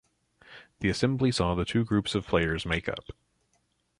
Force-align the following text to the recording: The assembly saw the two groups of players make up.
The 0.79 0.89
assembly 0.89 1.31
saw 1.31 1.53
the 1.53 1.63
two 1.63 1.85
groups 1.85 2.15
of 2.15 2.25
players 2.25 2.65
make 2.65 2.89
up. 2.89 3.11